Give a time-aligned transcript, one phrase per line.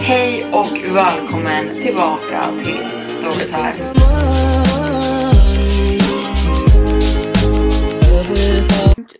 [0.00, 3.94] Hej och välkommen tillbaka till Storytime.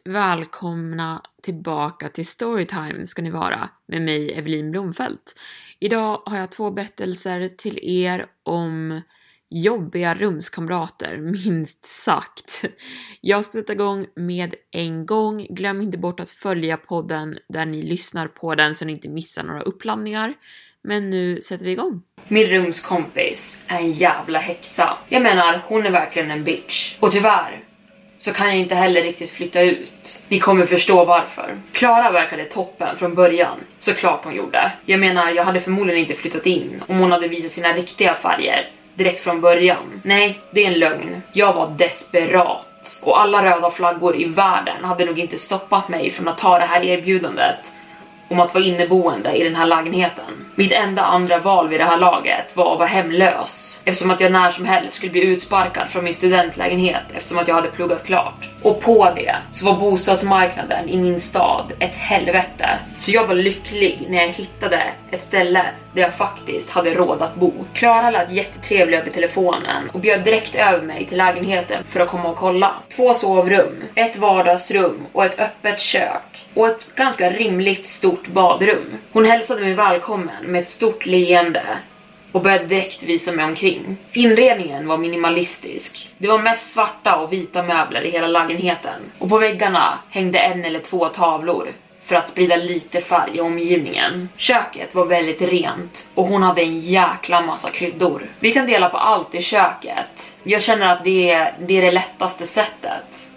[0.05, 5.41] Välkomna tillbaka till Storytime ska ni vara med mig Evelin Blomfelt.
[5.81, 9.00] Idag har jag två berättelser till er om
[9.55, 12.64] jobbiga rumskamrater, minst sagt.
[13.20, 15.47] Jag ska sätta igång med en gång.
[15.50, 19.42] Glöm inte bort att följa podden där ni lyssnar på den så ni inte missar
[19.42, 20.34] några uppladdningar.
[20.84, 22.02] Men nu sätter vi igång.
[22.28, 24.96] Min rumskompis är en jävla häxa.
[25.08, 26.96] Jag menar, hon är verkligen en bitch.
[27.00, 27.60] Och tyvärr
[28.16, 30.22] så kan jag inte heller riktigt flytta ut.
[30.28, 31.56] Ni kommer förstå varför.
[31.72, 33.58] Klara verkade toppen från början.
[33.78, 34.72] Såklart hon gjorde.
[34.86, 38.69] Jag menar, jag hade förmodligen inte flyttat in om hon hade visat sina riktiga färger
[38.94, 40.00] direkt från början.
[40.02, 41.22] Nej, det är en lögn.
[41.32, 43.00] Jag var desperat.
[43.02, 46.64] Och alla röda flaggor i världen hade nog inte stoppat mig från att ta det
[46.64, 47.72] här erbjudandet
[48.28, 50.25] om att vara inneboende i den här lägenheten.
[50.55, 54.33] Mitt enda andra val vid det här laget var att vara hemlös eftersom att jag
[54.33, 58.50] när som helst skulle bli utsparkad från min studentlägenhet eftersom att jag hade pluggat klart.
[58.62, 62.78] Och på det så var bostadsmarknaden i min stad ett helvete.
[62.97, 67.34] Så jag var lycklig när jag hittade ett ställe där jag faktiskt hade råd att
[67.34, 67.53] bo.
[67.72, 72.28] Klara lät jättetrevlig över telefonen och bjöd direkt över mig till lägenheten för att komma
[72.28, 72.75] och kolla.
[72.97, 78.98] Två sovrum, ett vardagsrum och ett öppet kök och ett ganska rimligt stort badrum.
[79.12, 81.62] Hon hälsade mig välkommen med ett stort leende
[82.32, 83.97] och började direkt visa mig omkring.
[84.12, 86.10] Inredningen var minimalistisk.
[86.19, 90.64] Det var mest svarta och vita möbler i hela lägenheten och på väggarna hängde en
[90.64, 91.69] eller två tavlor
[92.04, 94.28] för att sprida lite färg i omgivningen.
[94.36, 98.26] Köket var väldigt rent och hon hade en jäkla massa kryddor.
[98.41, 100.36] Vi kan dela på allt i köket.
[100.42, 103.30] Jag känner att det är det, är det lättaste sättet.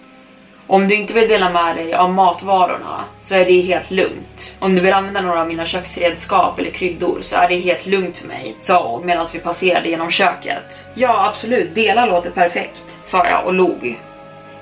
[0.70, 4.56] Om du inte vill dela med dig av matvarorna så är det helt lugnt.
[4.60, 8.18] Om du vill använda några av mina köksredskap eller kryddor så är det helt lugnt
[8.18, 10.86] för mig, sa hon medan vi passerade genom köket.
[10.94, 14.00] Ja, absolut, dela låter perfekt, sa jag och log.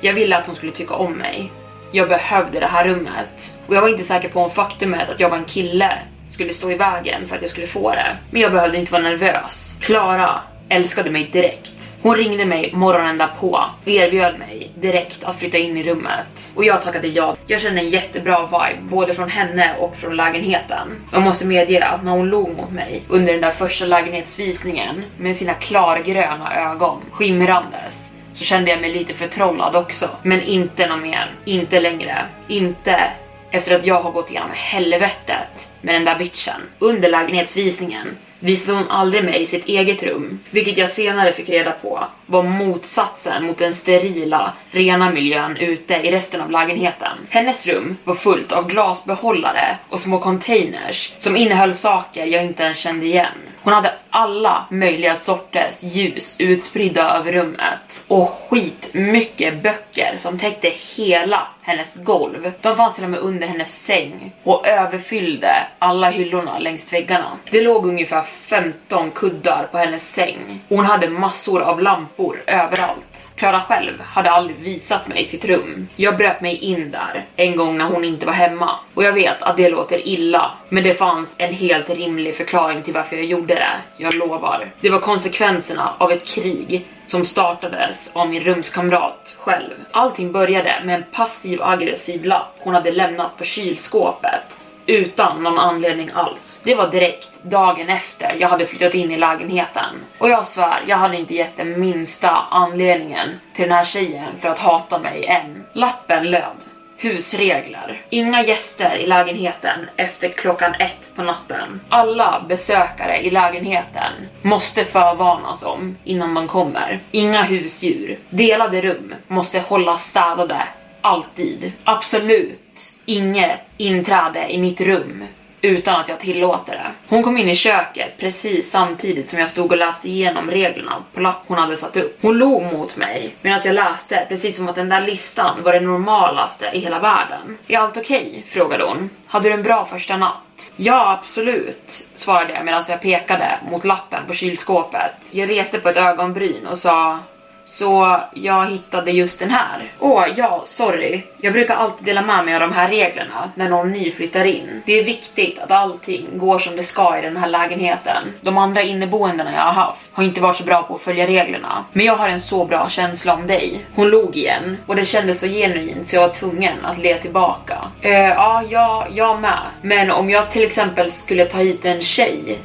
[0.01, 1.51] Jag ville att hon skulle tycka om mig.
[1.91, 5.29] Jag behövde det här rummet och jag var inte säker på om faktumet att jag
[5.29, 5.97] var en kille
[6.29, 8.17] skulle stå i vägen för att jag skulle få det.
[8.31, 9.77] Men jag behövde inte vara nervös.
[9.81, 10.39] Klara
[10.69, 11.94] älskade mig direkt.
[12.05, 16.51] Hon ringde mig morgonen därpå och erbjöd mig direkt att flytta in i rummet.
[16.55, 17.35] Och jag tackade ja.
[17.47, 20.88] Jag kände en jättebra vibe, både från henne och från lägenheten.
[21.11, 25.35] Jag måste medge att när hon log mot mig under den där första lägenhetsvisningen med
[25.35, 30.09] sina klargröna ögon skimrandes så kände jag mig lite förtrollad också.
[30.22, 31.31] Men inte något mer.
[31.45, 32.17] Inte längre.
[32.47, 33.03] Inte
[33.51, 36.61] efter att jag har gått igenom helvetet med den där bitchen.
[36.79, 38.07] Under lägenhetsvisningen
[38.45, 42.44] visade hon aldrig mig i sitt eget rum, vilket jag senare fick reda på var
[42.44, 47.17] motsatsen mot den sterila, rena miljön ute i resten av lägenheten.
[47.29, 52.78] Hennes rum var fullt av glasbehållare och små containers som innehöll saker jag inte ens
[52.78, 53.34] kände igen.
[53.65, 61.47] Hon hade alla möjliga sorters ljus utspridda över rummet och skitmycket böcker som täckte hela
[61.61, 62.51] hennes golv.
[62.61, 67.37] De fanns till och med under hennes säng och överfyllde alla hyllorna längs väggarna.
[67.51, 73.28] Det låg ungefär 15 kuddar på hennes säng och hon hade massor av lampor överallt.
[73.35, 75.87] Klara själv hade aldrig visat mig sitt rum.
[75.96, 79.41] Jag bröt mig in där en gång när hon inte var hemma och jag vet
[79.41, 83.55] att det låter illa, men det fanns en helt rimlig förklaring till varför jag gjorde
[83.55, 83.73] det.
[83.97, 84.72] Jag lovar.
[84.79, 89.73] Det var konsekvenserna av ett krig som startades av min rumskamrat själv.
[89.91, 96.11] Allting började med en passiv aggressiv lapp hon hade lämnat på kylskåpet utan någon anledning
[96.14, 96.61] alls.
[96.64, 99.96] Det var direkt dagen efter jag hade flyttat in i lägenheten.
[100.17, 104.49] Och jag svär, jag hade inte gett den minsta anledningen till den här tjejen för
[104.49, 105.66] att hata mig än.
[105.73, 106.55] Lappen löd.
[106.97, 108.02] Husregler.
[108.09, 111.81] Inga gäster i lägenheten efter klockan ett på natten.
[111.90, 116.99] Alla besökare i lägenheten måste förvarnas om innan de kommer.
[117.11, 118.20] Inga husdjur.
[118.29, 120.67] Delade rum måste hållas städade.
[121.05, 121.72] Alltid.
[121.84, 125.23] Absolut inget inträde i mitt rum
[125.61, 126.91] utan att jag tillåter det.
[127.07, 131.19] Hon kom in i köket precis samtidigt som jag stod och läste igenom reglerna på
[131.19, 132.17] lapp hon hade satt upp.
[132.22, 135.79] Hon log mot mig medan jag läste, precis som att den där listan var det
[135.79, 137.57] normalaste i hela världen.
[137.67, 138.28] Är allt okej?
[138.29, 138.41] Okay?
[138.47, 139.09] frågade hon.
[139.28, 140.72] Hade du en bra första natt?
[140.75, 145.29] Ja, absolut, svarade jag medan jag pekade mot lappen på kylskåpet.
[145.31, 147.19] Jag reste på ett ögonbryn och sa
[147.66, 149.91] så jag hittade just den här.
[150.00, 151.22] Åh, ja, sorry.
[151.38, 154.82] Jag brukar alltid dela med mig av de här reglerna när någon ny flyttar in.
[154.85, 158.23] Det är viktigt att allting går som det ska i den här lägenheten.
[158.41, 161.85] De andra inneboendena jag har haft har inte varit så bra på att följa reglerna.
[161.94, 163.85] Men jag har en så bra känsla om dig.
[163.96, 167.78] Hon log igen och det kändes så genuint så jag var tvungen att le tillbaka.
[168.06, 169.62] Uh, ja, ja, jag med.
[169.82, 172.59] Men om jag till exempel skulle ta hit en tjej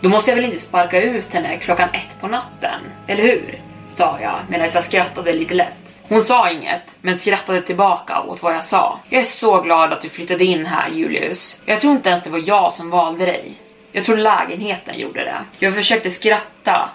[0.00, 3.60] då måste jag väl inte sparka ut henne klockan ett på natten, eller hur?
[3.94, 6.02] Sa jag medan jag skrattade lite lätt.
[6.08, 8.98] Hon sa inget, men skrattade tillbaka åt vad jag sa.
[9.08, 11.62] Jag är så glad att du flyttade in här Julius.
[11.66, 13.54] Jag tror inte ens det var jag som valde dig.
[13.92, 15.44] Jag tror lägenheten gjorde det.
[15.58, 16.90] Jag försökte skratta,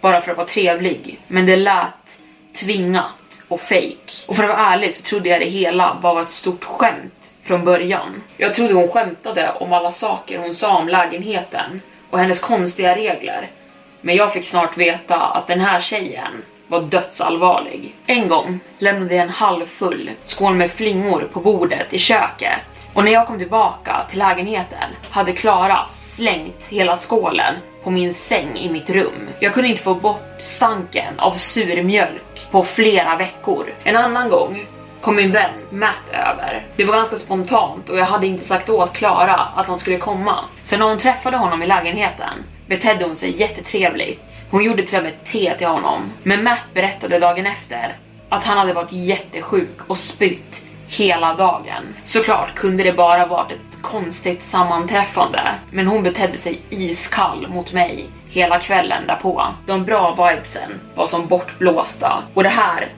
[0.00, 2.18] bara för att vara trevlig, men det lät
[2.56, 4.12] tvingat och fake.
[4.26, 7.32] Och för att vara ärlig så trodde jag det hela bara var ett stort skämt
[7.42, 8.22] från början.
[8.36, 13.50] Jag trodde hon skämtade om alla saker hon sa om lägenheten och hennes konstiga regler
[14.02, 17.94] men jag fick snart veta att den här tjejen var dödsallvarlig.
[18.06, 23.12] En gång lämnade jag en halvfull skål med flingor på bordet i köket och när
[23.12, 27.54] jag kom tillbaka till lägenheten hade Klara slängt hela skålen
[27.84, 29.28] på min säng i mitt rum.
[29.40, 33.72] Jag kunde inte få bort stanken av surmjölk på flera veckor.
[33.84, 34.66] En annan gång
[35.00, 36.66] kom min vän Matt över.
[36.76, 40.38] Det var ganska spontant och jag hade inte sagt åt Klara att han skulle komma.
[40.62, 44.46] Sen när hon träffade honom i lägenheten betedde hon sig jättetrevligt.
[44.50, 46.12] Hon gjorde till och med te till honom.
[46.22, 47.96] Men Matt berättade dagen efter
[48.28, 51.94] att han hade varit jättesjuk och spytt hela dagen.
[52.04, 58.06] Såklart kunde det bara varit ett konstigt sammanträffande, men hon betedde sig iskall mot mig
[58.28, 59.46] hela kvällen därpå.
[59.66, 62.88] De bra vibesen var som bortblåsta och det här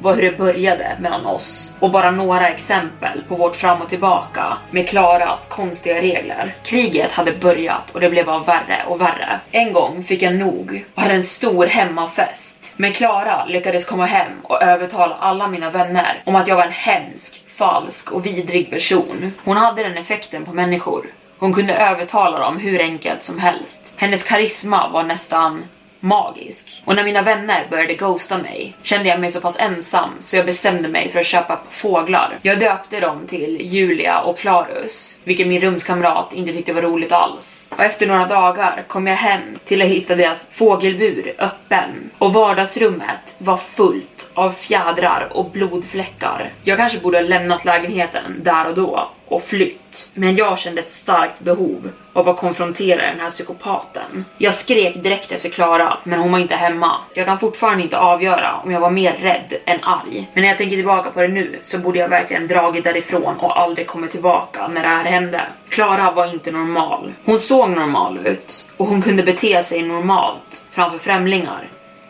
[0.00, 4.56] var hur det började mellan oss och bara några exempel på vårt fram och tillbaka
[4.70, 6.54] med Klaras konstiga regler.
[6.64, 9.40] Kriget hade börjat och det blev bara värre och värre.
[9.50, 12.72] En gång fick jag nog och hade en stor hemmafest.
[12.76, 16.72] Men Klara lyckades komma hem och övertala alla mina vänner om att jag var en
[16.72, 19.32] hemsk, falsk och vidrig person.
[19.44, 21.06] Hon hade den effekten på människor.
[21.38, 23.94] Hon kunde övertala dem hur enkelt som helst.
[23.96, 25.64] Hennes karisma var nästan
[26.06, 26.82] magisk.
[26.84, 30.46] Och när mina vänner började ghosta mig kände jag mig så pass ensam så jag
[30.46, 32.38] bestämde mig för att köpa fåglar.
[32.42, 37.72] Jag döpte dem till Julia och Klarus, vilket min rumskamrat inte tyckte var roligt alls.
[37.76, 43.34] Och efter några dagar kom jag hem till att hitta deras fågelbur öppen och vardagsrummet
[43.38, 46.52] var fullt av fjädrar och blodfläckar.
[46.64, 50.10] Jag kanske borde ha lämnat lägenheten där och då och flytt.
[50.14, 54.24] Men jag kände ett starkt behov av att konfrontera den här psykopaten.
[54.38, 56.92] Jag skrek direkt efter Klara, men hon var inte hemma.
[57.14, 60.30] Jag kan fortfarande inte avgöra om jag var mer rädd än arg.
[60.32, 63.60] Men när jag tänker tillbaka på det nu så borde jag verkligen dragit därifrån och
[63.60, 65.40] aldrig kommit tillbaka när det här hände.
[65.68, 67.12] Klara var inte normal.
[67.24, 71.68] Hon såg normal ut och hon kunde bete sig normalt framför främlingar.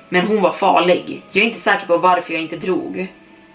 [0.08, 1.22] Men hon var farlig.
[1.30, 3.08] Jag är inte säker på varför jag inte drog.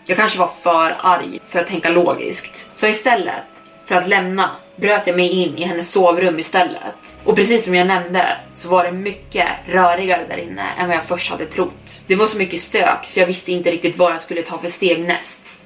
[0.05, 2.69] Jag kanske var för arg för att tänka logiskt.
[2.73, 3.50] Så istället
[3.91, 6.95] för att lämna bröt jag mig in i hennes sovrum istället.
[7.23, 11.03] Och precis som jag nämnde så var det mycket rörigare där inne än vad jag
[11.03, 12.03] först hade trott.
[12.07, 14.67] Det var så mycket stök så jag visste inte riktigt vad jag skulle ta för
[14.67, 15.61] steg näst.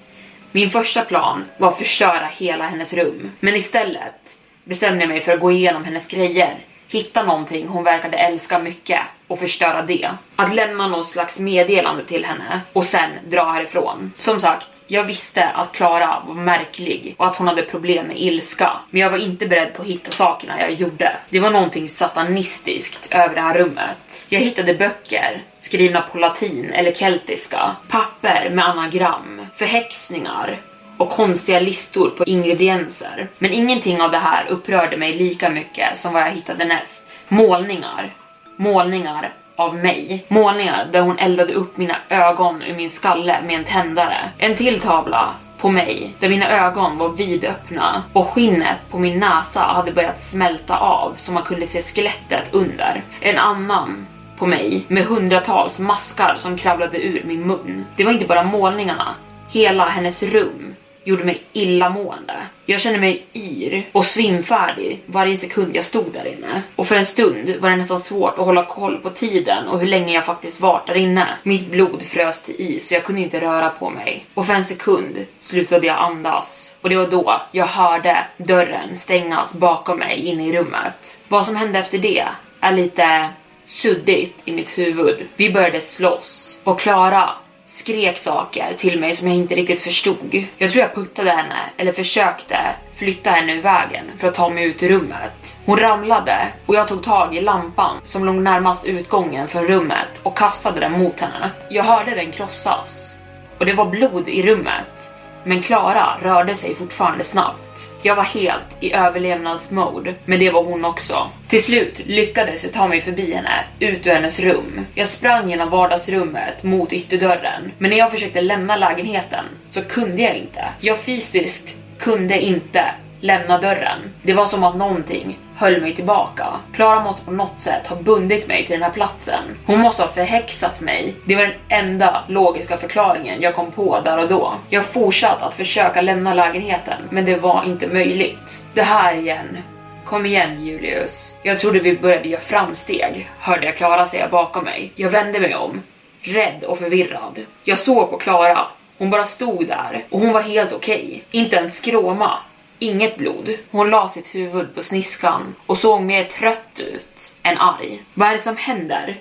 [0.52, 5.34] Min första plan var att förstöra hela hennes rum, men istället bestämde jag mig för
[5.34, 10.10] att gå igenom hennes grejer hitta någonting hon verkade älska mycket och förstöra det.
[10.36, 14.14] Att lämna något slags meddelande till henne och sen dra härifrån.
[14.18, 18.72] Som sagt, jag visste att Klara var märklig och att hon hade problem med ilska,
[18.90, 21.18] men jag var inte beredd på att hitta sakerna jag gjorde.
[21.30, 24.26] Det var någonting satanistiskt över det här rummet.
[24.30, 30.62] Jag hittade böcker skrivna på latin eller keltiska, papper med anagram, förhäxningar,
[30.98, 33.28] och konstiga listor på ingredienser.
[33.38, 37.26] Men ingenting av det här upprörde mig lika mycket som vad jag hittade näst.
[37.28, 38.14] Målningar.
[38.56, 40.26] Målningar av mig.
[40.28, 44.30] Målningar där hon eldade upp mina ögon ur min skalle med en tändare.
[44.38, 49.60] En till tavla på mig där mina ögon var vidöppna och skinnet på min näsa
[49.60, 53.04] hade börjat smälta av så man kunde se skelettet under.
[53.20, 57.86] En annan på mig med hundratals maskar som kravlade ur min mun.
[57.96, 59.16] Det var inte bara målningarna,
[59.50, 62.34] hela hennes rum gjorde mig illamående.
[62.66, 66.62] Jag kände mig yr och svimfärdig varje sekund jag stod där inne.
[66.76, 69.88] Och för en stund var det nästan svårt att hålla koll på tiden och hur
[69.88, 71.28] länge jag faktiskt varit där inne.
[71.44, 74.26] Mitt blod frös till is och jag kunde inte röra på mig.
[74.34, 76.78] Och för en sekund slutade jag andas.
[76.82, 81.18] Och det var då jag hörde dörren stängas bakom mig inne i rummet.
[81.28, 82.26] Vad som hände efter det
[82.60, 83.30] är lite
[83.66, 85.28] suddigt i mitt huvud.
[85.36, 87.30] Vi började slåss och Klara
[87.76, 90.46] skrek saker till mig som jag inte riktigt förstod.
[90.58, 92.58] Jag tror jag puttade henne eller försökte
[92.96, 95.60] flytta henne ur vägen för att ta mig ut ur rummet.
[95.66, 100.38] Hon ramlade och jag tog tag i lampan som låg närmast utgången från rummet och
[100.38, 101.52] kastade den mot henne.
[101.70, 103.16] Jag hörde den krossas
[103.58, 105.12] och det var blod i rummet
[105.44, 107.95] men Klara rörde sig fortfarande snabbt.
[108.06, 111.30] Jag var helt i överlevnadsmode, men det var hon också.
[111.48, 114.86] Till slut lyckades jag ta mig förbi henne, ut ur hennes rum.
[114.94, 120.38] Jag sprang genom vardagsrummet mot ytterdörren, men när jag försökte lämna lägenheten så kunde jag
[120.38, 120.66] inte.
[120.80, 122.86] Jag fysiskt kunde inte
[123.20, 124.00] lämna dörren.
[124.22, 126.48] Det var som att någonting höll mig tillbaka.
[126.74, 129.44] Klara måste på något sätt ha bundit mig till den här platsen.
[129.66, 131.16] Hon måste ha förhäxat mig.
[131.26, 134.54] Det var den enda logiska förklaringen jag kom på där och då.
[134.70, 138.66] Jag fortsatte att försöka lämna lägenheten, men det var inte möjligt.
[138.74, 139.58] Det här igen.
[140.06, 141.36] Kom igen Julius.
[141.44, 144.92] Jag trodde vi började göra framsteg, hörde jag Klara säga bakom mig.
[144.96, 145.82] Jag vände mig om,
[146.22, 147.40] rädd och förvirrad.
[147.64, 148.60] Jag såg på Klara.
[148.98, 151.06] Hon bara stod där och hon var helt okej.
[151.06, 151.42] Okay.
[151.42, 152.38] Inte en skråma.
[152.80, 153.50] Inget blod.
[153.72, 158.04] Hon la sitt huvud på sniskan och såg mer trött ut än arg.
[158.14, 159.18] Vad är det som händer?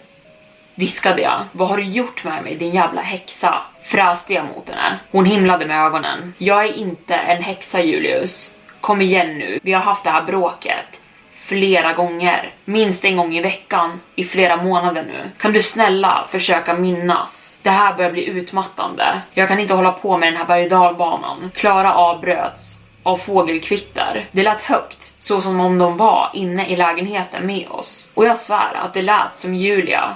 [0.75, 1.41] Viskade jag.
[1.53, 3.63] Vad har du gjort med mig din jävla häxa?
[3.83, 4.99] Fräste jag mot henne.
[5.11, 6.35] Hon himlade med ögonen.
[6.39, 8.55] Jag är inte en häxa Julius.
[8.81, 9.59] Kom igen nu.
[9.63, 11.01] Vi har haft det här bråket
[11.35, 12.55] flera gånger.
[12.65, 15.31] Minst en gång i veckan i flera månader nu.
[15.39, 17.59] Kan du snälla försöka minnas?
[17.63, 19.21] Det här börjar bli utmattande.
[19.35, 21.51] Jag kan inte hålla på med den här berg dalbanan.
[21.55, 24.27] Klara avbröts av fågelkvitter.
[24.33, 28.09] Det lät högt, så som om de var inne i lägenheten med oss.
[28.15, 30.15] Och jag svär att det lät som Julia.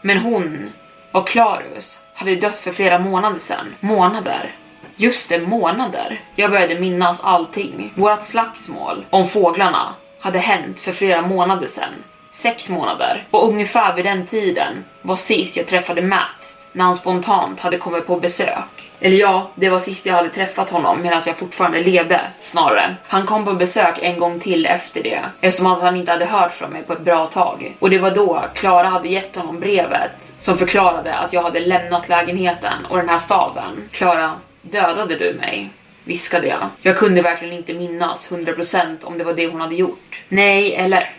[0.00, 0.72] Men hon
[1.12, 3.74] och Klarus hade dött för flera månader sedan.
[3.80, 4.54] Månader.
[4.96, 6.20] Just det, månader.
[6.34, 7.92] Jag började minnas allting.
[7.94, 12.04] Vårat slagsmål om fåglarna hade hänt för flera månader sedan.
[12.30, 13.26] Sex månader.
[13.30, 18.06] Och ungefär vid den tiden var sist jag träffade Matt när han spontant hade kommit
[18.06, 18.90] på besök.
[19.00, 22.96] Eller ja, det var sist jag hade träffat honom medan jag fortfarande levde, snarare.
[23.06, 26.52] Han kom på besök en gång till efter det, eftersom att han inte hade hört
[26.52, 27.76] från mig på ett bra tag.
[27.78, 32.08] Och det var då Klara hade gett honom brevet som förklarade att jag hade lämnat
[32.08, 33.88] lägenheten och den här staven.
[33.92, 35.70] Klara, dödade du mig?
[36.04, 36.66] Viskade jag.
[36.82, 40.22] Jag kunde verkligen inte minnas 100% om det var det hon hade gjort.
[40.28, 41.10] Nej, eller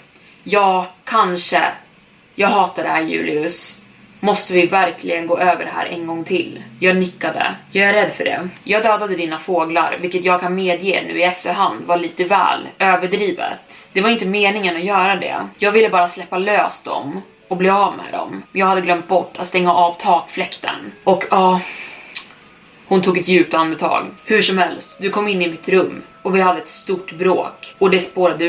[0.44, 1.64] ja, kanske.
[2.36, 3.80] Jag hatar det här Julius.
[4.20, 6.64] Måste vi verkligen gå över det här en gång till?
[6.80, 7.56] Jag nickade.
[7.72, 8.50] Jag är rädd för det.
[8.64, 13.90] Jag dödade dina fåglar, vilket jag kan medge nu i efterhand var lite väl överdrivet.
[13.94, 15.48] Det var inte meningen att göra det.
[15.58, 18.44] Jag ville bara släppa lös dem och bli av med dem.
[18.52, 20.92] Jag hade glömt bort att stänga av takfläkten.
[21.04, 21.62] Och ja...
[22.88, 24.06] hon tog ett djupt andetag.
[24.26, 27.76] Hur som helst, du kom in i mitt rum och vi hade ett stort bråk
[27.78, 28.49] och det spårade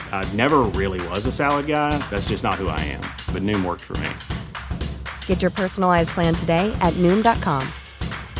[0.11, 1.97] I never really was a salad guy.
[2.11, 3.01] That's just not who I am.
[3.33, 4.09] But Noom worked for me.
[5.25, 7.67] Get your personalized plan today at Noom.com.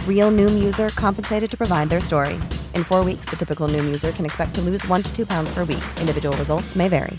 [0.08, 2.40] Real Noom user compensated to provide their story.
[2.76, 5.52] In four weeks, the typical Noom user can expect to lose one to two pounds
[5.56, 5.84] per week.
[6.00, 7.18] Individual results may vary.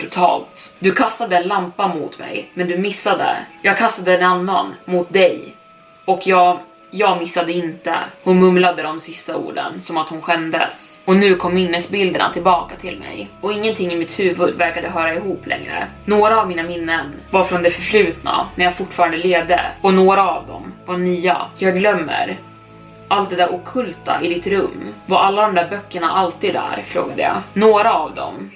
[0.00, 0.72] Totalt.
[0.78, 3.46] Du kastade en lampa mot mig, men du missade.
[3.62, 5.56] Jag kastade en annan mot dig.
[6.06, 6.60] Och jag,
[6.96, 7.94] jag missade inte.
[8.22, 11.02] Hon mumlade de sista orden, som att hon skämdes.
[11.04, 13.28] Och nu kom minnesbilderna tillbaka till mig.
[13.40, 15.86] Och ingenting i mitt huvud verkade höra ihop längre.
[16.04, 19.60] Några av mina minnen var från det förflutna, när jag fortfarande levde.
[19.80, 21.36] Och några av dem var nya.
[21.58, 22.36] Jag glömmer.
[23.08, 24.94] Allt det där okulta i ditt rum.
[25.06, 26.84] Var alla de där böckerna alltid där?
[26.86, 27.36] Frågade jag.
[27.52, 28.50] Några av dem.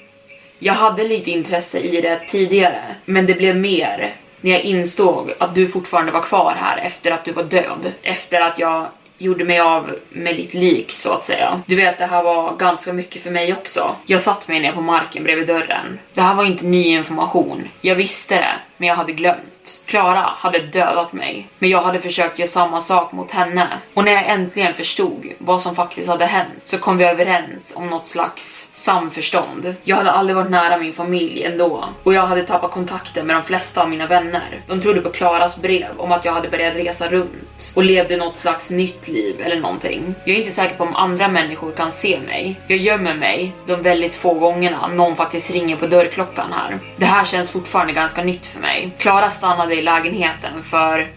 [0.58, 5.54] Jag hade lite intresse i det tidigare, men det blev mer när jag insåg att
[5.54, 7.92] du fortfarande var kvar här efter att du var död.
[8.02, 8.86] Efter att jag
[9.18, 11.62] gjorde mig av med ditt lik så att säga.
[11.66, 13.96] Du vet, det här var ganska mycket för mig också.
[14.06, 15.98] Jag satt mig ner på marken bredvid dörren.
[16.14, 17.68] Det här var inte ny information.
[17.80, 19.38] Jag visste det, men jag hade glömt.
[19.86, 23.68] Klara hade dödat mig, men jag hade försökt göra samma sak mot henne.
[23.94, 27.86] Och när jag äntligen förstod vad som faktiskt hade hänt så kom vi överens om
[27.86, 29.74] något slags samförstånd.
[29.84, 33.42] Jag hade aldrig varit nära min familj ändå och jag hade tappat kontakten med de
[33.42, 34.60] flesta av mina vänner.
[34.66, 38.36] De trodde på Klaras brev om att jag hade börjat resa runt och levde något
[38.36, 40.14] slags nytt liv eller någonting.
[40.24, 42.60] Jag är inte säker på om andra människor kan se mig.
[42.66, 46.78] Jag gömmer mig de väldigt få gångerna någon faktiskt ringer på dörrklockan här.
[46.96, 48.90] Det här känns fortfarande ganska nytt för mig.
[48.98, 51.08] Klara stannade i lägenheten för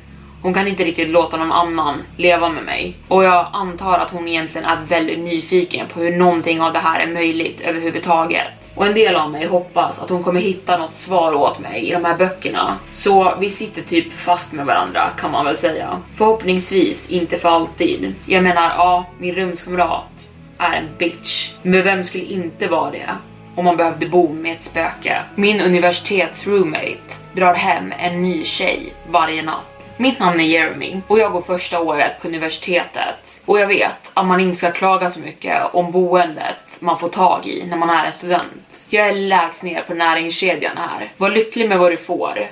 [0.41, 2.95] hon kan inte riktigt låta någon annan leva med mig.
[3.07, 6.99] Och jag antar att hon egentligen är väldigt nyfiken på hur någonting av det här
[6.99, 8.73] är möjligt överhuvudtaget.
[8.75, 11.91] Och en del av mig hoppas att hon kommer hitta något svar åt mig i
[11.91, 12.77] de här böckerna.
[12.91, 15.97] Så vi sitter typ fast med varandra kan man väl säga.
[16.15, 18.15] Förhoppningsvis inte för alltid.
[18.25, 21.51] Jag menar, ja, min rumskamrat är en bitch.
[21.61, 23.09] Men vem skulle inte vara det?
[23.55, 25.21] Om man behövde bo med ett spöke.
[25.35, 29.93] Min universitetsroommate drar hem en ny tjej varje natt.
[29.97, 33.41] Mitt namn är Jeremy och jag går första året på universitetet.
[33.45, 37.47] Och jag vet att man inte ska klaga så mycket om boendet man får tag
[37.47, 38.87] i när man är en student.
[38.89, 41.11] Jag är lägst ner på näringskedjan här.
[41.17, 42.47] Var lycklig med vad du får.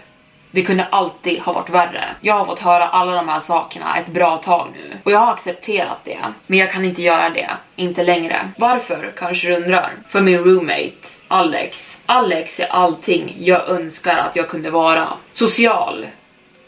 [0.51, 2.05] Det kunde alltid ha varit värre.
[2.21, 5.33] Jag har fått höra alla de här sakerna ett bra tag nu och jag har
[5.33, 6.19] accepterat det.
[6.47, 8.49] Men jag kan inte göra det, inte längre.
[8.57, 9.93] Varför kanske du undrar?
[10.07, 12.03] För min roommate, Alex.
[12.05, 15.07] Alex är allting jag önskar att jag kunde vara.
[15.31, 16.07] Social,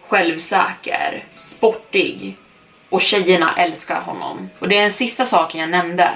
[0.08, 2.38] självsäker, sportig
[2.90, 4.50] och tjejerna älskar honom.
[4.60, 6.12] Och det är den sista saken jag nämnde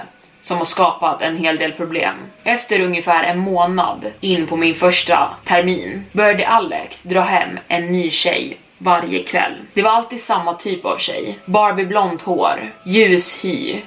[0.45, 2.15] som har skapat en hel del problem.
[2.43, 8.10] Efter ungefär en månad in på min första termin började Alex dra hem en ny
[8.10, 9.53] tjej varje kväll.
[9.73, 11.39] Det var alltid samma typ av tjej.
[11.45, 13.81] Barbieblont hår, ljus hy,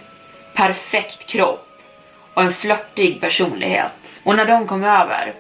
[0.55, 1.69] perfekt kropp
[2.35, 4.21] och en flörtig personlighet.
[4.25, 5.33] Och när de kom över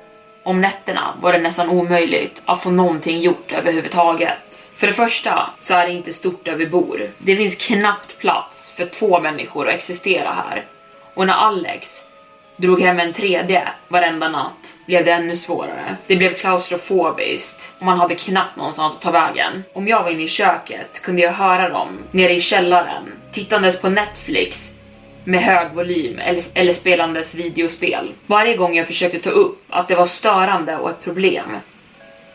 [0.43, 4.71] om nätterna var det nästan omöjligt att få någonting gjort överhuvudtaget.
[4.77, 7.11] För det första så är det inte stort där vi bor.
[7.19, 10.65] Det finns knappt plats för två människor att existera här.
[11.19, 12.05] Och när Alex
[12.57, 15.97] drog hem en tredje varenda natt blev det ännu svårare.
[16.07, 19.65] Det blev klaustrofobiskt och man hade knappt någonstans att ta vägen.
[19.73, 23.89] Om jag var inne i köket kunde jag höra dem nere i källaren tittandes på
[23.89, 24.75] Netflix
[25.25, 28.13] med hög volym eller, eller spelandes videospel.
[28.27, 31.57] Varje gång jag försökte ta upp att det var störande och ett problem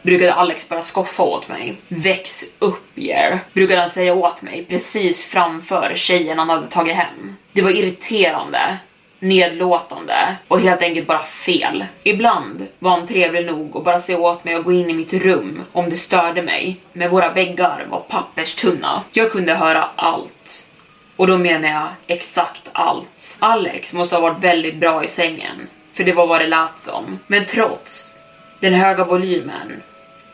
[0.03, 1.77] brukade Alex bara skoffa åt mig.
[1.87, 7.35] Väx upp Jer, brukade han säga åt mig precis framför tjejen han hade tagit hem.
[7.51, 8.77] Det var irriterande,
[9.19, 11.85] nedlåtande och helt enkelt bara fel.
[12.03, 15.13] Ibland var han trevlig nog att bara se åt mig att gå in i mitt
[15.13, 16.77] rum om det störde mig.
[16.93, 19.03] Men våra väggar var papperstunna.
[19.11, 20.65] Jag kunde höra allt.
[21.15, 23.37] Och då menar jag exakt allt.
[23.39, 27.19] Alex måste ha varit väldigt bra i sängen, för det var vad det lät som.
[27.27, 28.15] Men trots
[28.59, 29.81] den höga volymen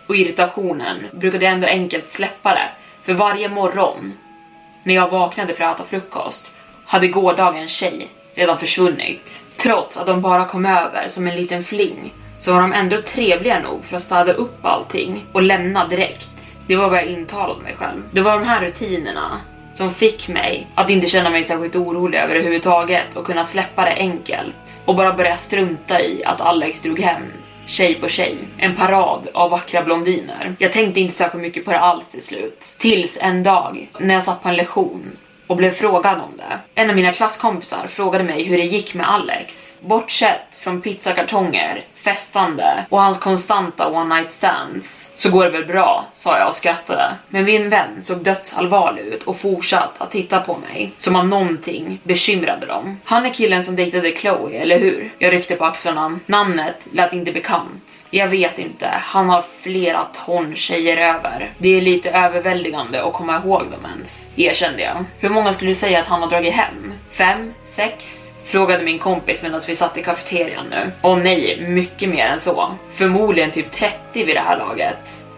[0.09, 2.69] och irritationen brukade jag ändå enkelt släppa det.
[3.03, 4.13] För varje morgon
[4.83, 9.45] när jag vaknade för att äta frukost hade gårdagens tjej redan försvunnit.
[9.57, 13.59] Trots att de bara kom över som en liten fling så var de ändå trevliga
[13.59, 16.57] nog för att städa upp allting och lämna direkt.
[16.67, 18.03] Det var vad jag intalade mig själv.
[18.11, 19.39] Det var de här rutinerna
[19.73, 24.81] som fick mig att inte känna mig särskilt orolig överhuvudtaget och kunna släppa det enkelt
[24.85, 27.23] och bara börja strunta i att Alex drog hem
[27.69, 28.37] tjej på tjej.
[28.57, 30.55] En parad av vackra blondiner.
[30.59, 32.75] Jag tänkte inte särskilt mycket på det alls till slut.
[32.79, 36.81] Tills en dag när jag satt på en lektion och blev frågad om det.
[36.81, 39.77] En av mina klasskompisar frågade mig hur det gick med Alex.
[39.81, 46.05] Bortsett från pizzakartonger, festande och hans konstanta one night stands så går det väl bra,
[46.13, 47.11] sa jag och skrattade.
[47.27, 51.99] Men min vän såg dödsallvarlig ut och fortsatte att titta på mig som om någonting
[52.03, 52.99] bekymrade dem.
[53.03, 55.13] Han är killen som dejtade Chloe, eller hur?
[55.17, 56.19] Jag ryckte på axlarna.
[56.25, 58.07] Namnet lät inte bekant.
[58.09, 61.51] Jag vet inte, han har flera ton tjejer över.
[61.57, 65.05] Det är lite överväldigande att komma ihåg dem ens, erkände jag.
[65.19, 66.93] Hur många skulle du säga att han har dragit hem?
[67.11, 67.53] Fem?
[67.65, 68.28] Sex?
[68.49, 70.91] Frågade min kompis medan vi satt i kafeterian nu.
[71.01, 72.71] Och nej, mycket mer än så.
[72.91, 75.28] Förmodligen typ 30 vid det här laget.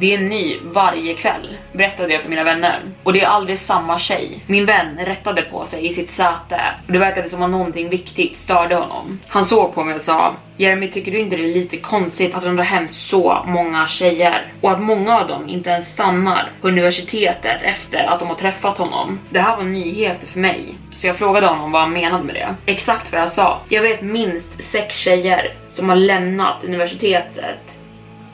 [0.00, 2.80] Det är en ny varje kväll, berättade jag för mina vänner.
[3.02, 4.44] Och det är aldrig samma tjej.
[4.46, 8.38] Min vän rättade på sig i sitt säte och det verkade som att någonting viktigt
[8.38, 9.20] störde honom.
[9.28, 12.42] Han såg på mig och sa Jeremy, tycker du inte det är lite konstigt att
[12.42, 14.52] de drar hem så många tjejer?
[14.60, 18.78] Och att många av dem inte ens stannar på universitetet efter att de har träffat
[18.78, 19.18] honom.
[19.30, 22.54] Det här var nyheter för mig, så jag frågade honom vad han menade med det.
[22.66, 23.58] Exakt vad jag sa.
[23.68, 27.78] Jag vet minst sex tjejer som har lämnat universitetet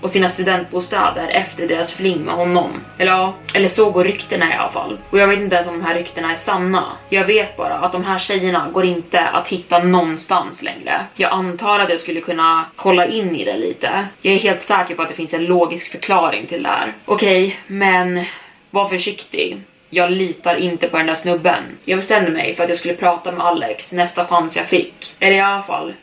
[0.04, 2.70] och sina studentbostäder efter deras fling med honom.
[2.98, 4.98] Eller ja, eller så går ryktena i alla fall.
[5.10, 6.84] Och jag vet inte ens om de här ryktena är sanna.
[7.08, 11.04] Jag vet bara att de här tjejerna går inte att hitta någonstans längre.
[11.14, 14.06] Jag antar att jag skulle kunna kolla in i det lite.
[14.22, 16.92] Jag är helt säker på att det finns en logisk förklaring till det här.
[17.04, 18.24] Okej, okay, men
[18.70, 19.60] var försiktig.
[19.90, 21.62] Jag litar inte på den där snubben.
[21.84, 25.14] Jag bestämde mig för att jag skulle prata med Alex nästa chans jag fick.
[25.18, 25.94] Eller i alla fall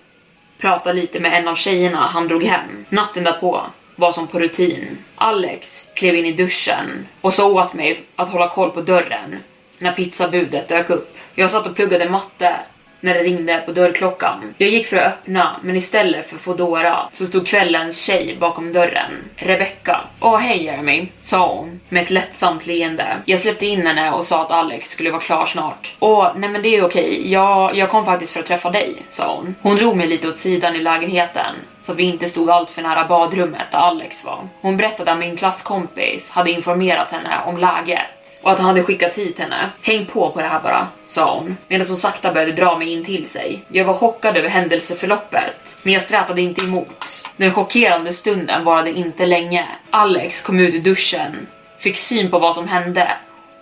[0.58, 3.62] prata lite med en av tjejerna han drog hem natten därpå
[3.96, 4.98] var som på rutin.
[5.16, 9.38] Alex klev in i duschen och sa åt mig att hålla koll på dörren
[9.78, 11.18] när pizzabudet dök upp.
[11.36, 12.56] Jag satt och pluggade matte
[13.02, 14.54] när det ringde på dörrklockan.
[14.58, 19.12] Jag gick för att öppna, men istället för Fodora så stod kvällens tjej bakom dörren.
[19.36, 20.02] Rebecca.
[20.20, 23.18] Åh hej Jeremy, sa hon med ett lättsamt leende.
[23.26, 25.96] Jag släppte in henne och sa att Alex skulle vara klar snart.
[26.00, 27.32] Åh, nej men det är okej.
[27.32, 29.56] Jag, jag kom faktiskt för att träffa dig, sa hon.
[29.62, 31.56] Hon drog mig lite åt sidan i lägenheten
[31.92, 34.48] så att vi inte stod allt för nära badrummet där Alex var.
[34.62, 39.16] Hon berättade att min klasskompis hade informerat henne om läget och att han hade skickat
[39.16, 39.70] hit henne.
[39.82, 43.06] Häng på på det här bara, sa hon medan hon sakta började dra mig in
[43.06, 43.64] till sig.
[43.68, 47.26] Jag var chockad över händelseförloppet, men jag strätade inte emot.
[47.38, 49.68] Den chockerande stunden varade inte länge.
[49.90, 51.48] Alex kom ut ur duschen,
[51.80, 53.12] fick syn på vad som hände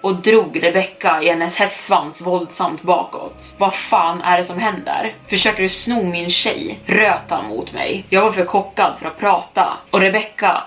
[0.01, 3.53] och drog Rebecca i hennes hästsvans våldsamt bakåt.
[3.57, 5.13] Vad fan är det som händer?
[5.27, 6.79] Försöker du sno min tjej?
[6.85, 8.05] Röt han mot mig.
[8.09, 10.63] Jag var för chockad för att prata och Rebecca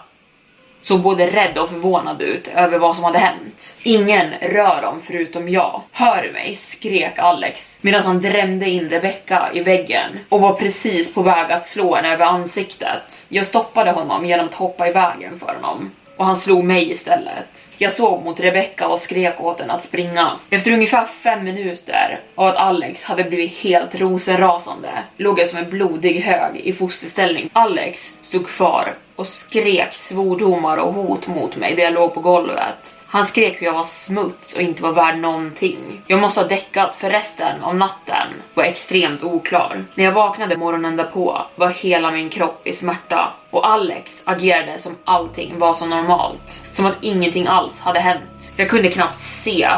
[0.82, 3.76] såg både rädd och förvånad ut över vad som hade hänt.
[3.82, 5.82] Ingen rör dem förutom jag.
[5.92, 6.56] Hör du mig?
[6.56, 11.66] skrek Alex medan han drämde in Rebecca i väggen och var precis på väg att
[11.66, 13.26] slå henne över ansiktet.
[13.28, 15.90] Jag stoppade honom genom att hoppa i vägen för honom
[16.22, 17.70] och han slog mig istället.
[17.78, 20.30] Jag såg mot Rebecca och skrek åt henne att springa.
[20.50, 25.70] Efter ungefär fem minuter av att Alex hade blivit helt rosenrasande låg jag som en
[25.70, 27.50] blodig hög i fosterställning.
[27.52, 32.96] Alex stod kvar och skrek svordomar och hot mot mig där jag låg på golvet.
[33.12, 36.02] Han skrek hur jag var smuts och inte var värd någonting.
[36.06, 39.84] Jag måste ha däckat för resten av natten var extremt oklar.
[39.94, 44.96] När jag vaknade morgonen därpå var hela min kropp i smärta och Alex agerade som
[45.04, 46.64] allting var så normalt.
[46.72, 48.52] Som att ingenting alls hade hänt.
[48.56, 49.68] Jag kunde knappt se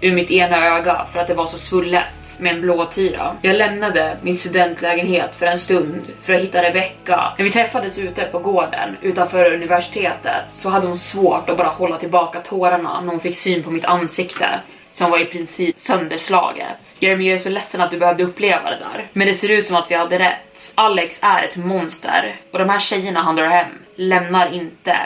[0.00, 2.04] ur mitt ena öga för att det var så svullet
[2.40, 3.36] med en blå tira.
[3.42, 7.32] Jag lämnade min studentlägenhet för en stund för att hitta Rebecca.
[7.38, 11.98] När vi träffades ute på gården utanför universitetet så hade hon svårt att bara hålla
[11.98, 14.46] tillbaka tårarna när hon fick syn på mitt ansikte
[14.92, 16.96] som var i princip sönderslaget.
[16.98, 19.06] Jeremy, jag är så ledsen att du behövde uppleva det där.
[19.12, 20.72] Men det ser ut som att vi hade rätt.
[20.74, 24.96] Alex är ett monster och de här tjejerna han drar hem lämnar inte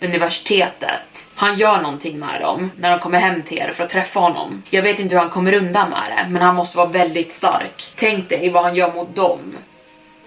[0.00, 1.28] universitetet.
[1.34, 4.62] Han gör någonting med dem när de kommer hem till er för att träffa honom.
[4.70, 7.92] Jag vet inte hur han kommer undan med det, men han måste vara väldigt stark.
[7.96, 9.56] Tänk dig vad han gör mot dem.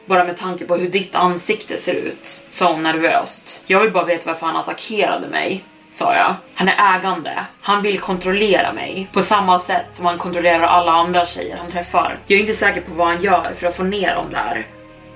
[0.06, 3.64] Bara med tanke på hur ditt ansikte ser ut, sa hon nervöst.
[3.66, 6.36] Jag vill bara veta varför han attackerade mig, sa jag.
[6.54, 7.46] Han är ägande.
[7.62, 12.18] Han vill kontrollera mig på samma sätt som han kontrollerar alla andra tjejer han träffar.
[12.28, 14.68] Jag är inte säker på vad han gör för att få ner dem där.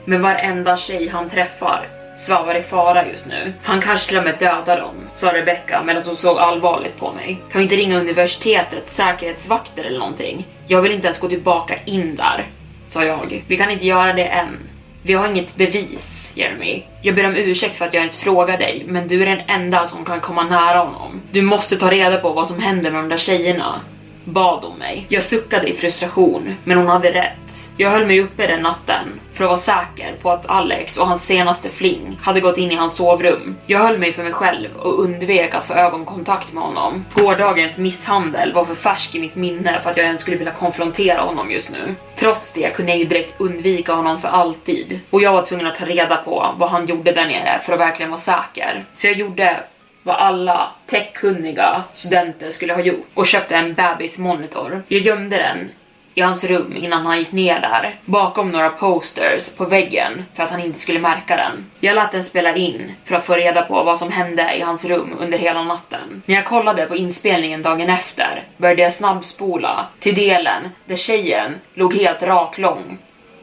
[0.05, 3.53] Men varenda tjej han träffar svävar i fara just nu.
[3.63, 7.39] Han kanske till och med dödar dem, sa Rebecca medan hon såg allvarligt på mig.
[7.51, 10.47] Kan vi inte ringa universitetets säkerhetsvakter eller någonting?
[10.67, 12.45] Jag vill inte ens gå tillbaka in där,
[12.87, 13.43] sa jag.
[13.47, 14.57] Vi kan inte göra det än.
[15.01, 16.83] Vi har inget bevis, Jeremy.
[17.01, 19.85] Jag ber om ursäkt för att jag ens frågar dig, men du är den enda
[19.85, 21.21] som kan komma nära honom.
[21.31, 23.81] Du måste ta reda på vad som händer med de där tjejerna
[24.27, 25.05] bad om mig.
[25.09, 27.69] Jag suckade i frustration, men hon hade rätt.
[27.77, 31.25] Jag höll mig uppe den natten för att vara säker på att Alex och hans
[31.25, 33.55] senaste fling hade gått in i hans sovrum.
[33.65, 37.05] Jag höll mig för mig själv och undvek att få ögonkontakt med honom.
[37.13, 41.21] Gårdagens misshandel var för färsk i mitt minne för att jag ens skulle vilja konfrontera
[41.21, 41.95] honom just nu.
[42.15, 45.75] Trots det kunde jag ju direkt undvika honom för alltid och jag var tvungen att
[45.75, 48.83] ta reda på vad han gjorde där nere för att verkligen vara säker.
[48.95, 49.63] Så jag gjorde
[50.07, 54.83] vad alla techkunniga studenter skulle ha gjort och köpte en bebismonitor.
[54.87, 55.69] Jag gömde den
[56.13, 60.49] i hans rum innan han gick ner där, bakom några posters på väggen för att
[60.49, 61.65] han inte skulle märka den.
[61.79, 64.85] Jag lät den spela in för att få reda på vad som hände i hans
[64.85, 66.21] rum under hela natten.
[66.25, 71.93] När jag kollade på inspelningen dagen efter började jag snabbspola till delen där tjejen låg
[71.93, 72.97] helt raklång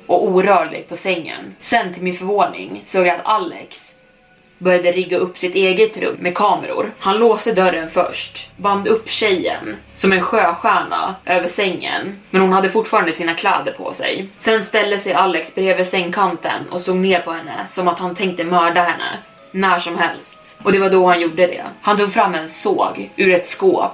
[0.07, 1.55] och orörlig på sängen.
[1.61, 3.95] Sen till min förvåning såg jag att Alex
[4.65, 6.93] började rigga upp sitt eget rum med kameror.
[6.99, 12.71] Han låste dörren först, band upp tjejen som en sjöstjärna över sängen, men hon hade
[12.71, 14.29] fortfarande sina kläder på sig.
[14.39, 18.45] Sen ställde sig Alex bredvid sängkanten och såg ner på henne som att han tänkte
[18.45, 19.19] mörda henne
[19.51, 20.61] när som helst.
[20.63, 21.65] Och det var då han gjorde det.
[21.83, 23.93] Han tog fram en såg ur ett skåp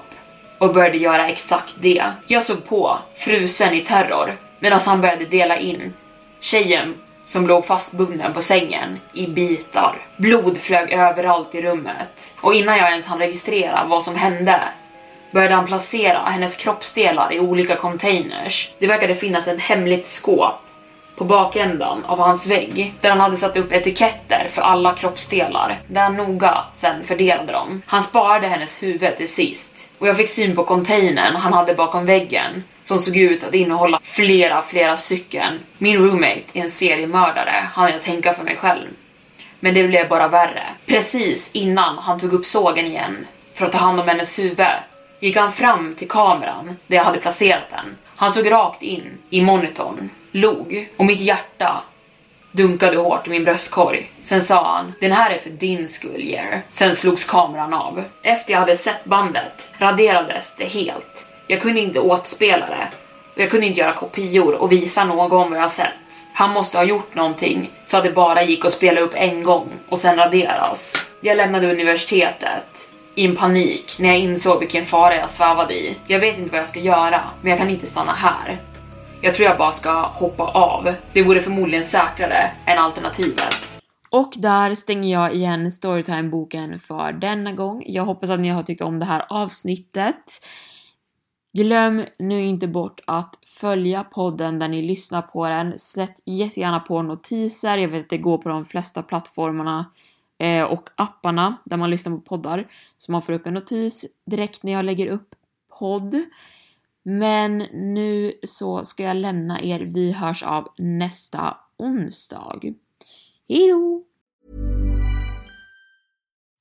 [0.59, 2.05] och började göra exakt det.
[2.27, 5.93] Jag såg på, frusen i terror, medan han började dela in
[6.41, 6.95] tjejen
[7.31, 9.99] som låg fastbunden på sängen i bitar.
[10.17, 14.61] Blod flög överallt i rummet och innan jag ens hann registrera vad som hände
[15.31, 18.71] började han placera hennes kroppsdelar i olika containers.
[18.79, 20.55] Det verkade finnas ett hemligt skåp
[21.17, 26.03] på bakändan av hans vägg där han hade satt upp etiketter för alla kroppsdelar där
[26.03, 27.83] han noga sen fördelade dem.
[27.87, 32.07] Han sparade hennes huvud till sist och jag fick syn på containern han hade bakom
[32.07, 35.61] väggen som såg ut att innehålla flera, flera stycken.
[35.79, 38.87] Min roommate är en seriemördare, hann jag tänka för mig själv.
[39.61, 40.63] Men det blev bara värre.
[40.87, 44.67] Precis innan han tog upp sågen igen för att ta hand om hennes huvud
[45.21, 47.97] gick han fram till kameran där jag hade placerat den.
[48.07, 51.83] Han såg rakt in i monitorn, log och mitt hjärta
[52.53, 54.11] dunkade hårt i min bröstkorg.
[54.23, 56.63] Sen sa han, den här är för din skull Jer.
[56.71, 58.05] Sen slogs kameran av.
[58.23, 61.30] Efter jag hade sett bandet raderades det helt.
[61.51, 62.89] Jag kunde inte återspela det
[63.35, 65.89] och jag kunde inte göra kopior och visa någon vad jag sett.
[66.33, 69.69] Han måste ha gjort någonting så att det bara gick att spela upp en gång
[69.89, 71.07] och sen raderas.
[71.21, 75.97] Jag lämnade universitetet i en panik när jag insåg vilken fara jag svävade i.
[76.07, 78.61] Jag vet inte vad jag ska göra, men jag kan inte stanna här.
[79.21, 80.95] Jag tror jag bara ska hoppa av.
[81.13, 83.81] Det vore förmodligen säkrare än alternativet.
[84.11, 87.83] Och där stänger jag igen Storytime-boken för denna gång.
[87.87, 90.47] Jag hoppas att ni har tyckt om det här avsnittet.
[91.53, 95.79] Glöm nu inte bort att följa podden där ni lyssnar på den.
[95.79, 97.79] Sätt jättegärna på notiser.
[97.79, 99.91] Jag vet att det går på de flesta plattformarna
[100.39, 102.67] eh, och apparna där man lyssnar på poddar.
[102.97, 105.35] Så man får upp en notis direkt när jag lägger upp
[105.79, 106.23] podd.
[107.03, 109.81] Men nu så ska jag lämna er.
[109.81, 112.61] Vi hörs av nästa onsdag.
[113.49, 114.05] Hejdå!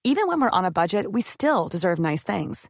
[0.04, 2.69] Even when we're on a budget we still deserve nice things.